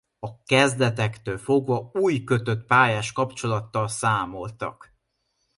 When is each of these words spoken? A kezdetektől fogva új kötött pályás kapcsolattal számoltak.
A 0.19 0.43
kezdetektől 0.43 1.37
fogva 1.37 1.89
új 1.93 2.23
kötött 2.23 2.65
pályás 2.65 3.11
kapcsolattal 3.11 3.87
számoltak. 3.87 4.93